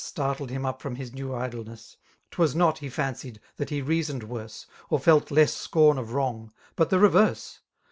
Startled 0.03 0.49
him 0.49 0.65
up 0.65 0.81
from 0.81 0.95
his 0.95 1.13
new 1.13 1.31
idleness, 1.35 1.95
Twas 2.31 2.55
not,— 2.55 2.77
^he 2.77 2.91
fancied,— 2.91 3.39
that 3.57 3.69
he 3.69 3.83
reasoned 3.83 4.23
worse. 4.23 4.65
Or 4.89 4.97
felt 4.99 5.29
less 5.29 5.53
scorn 5.53 5.99
of 5.99 6.11
wrong, 6.13 6.51
but 6.75 6.89
tbe 6.89 7.03
reverse. 7.03 7.59